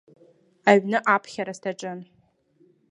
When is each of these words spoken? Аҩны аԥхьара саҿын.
Аҩны 0.69 0.97
аԥхьара 1.13 1.53
саҿын. 1.61 1.99